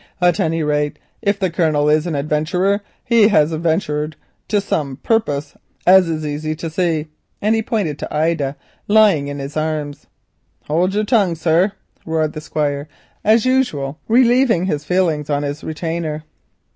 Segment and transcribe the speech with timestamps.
[0.19, 4.15] At any rate, if the Colonel is an adwenturer, he hev adwentured
[4.47, 7.07] to some purpose, as is easy for to see,"
[7.39, 8.55] and he pointed to Ida.
[8.89, 12.87] "Hold your tongue, sir," roared the Squire,
[13.23, 16.23] as usual relieving his feelings on his retainer.